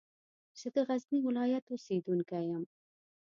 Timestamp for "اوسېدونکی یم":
1.69-2.63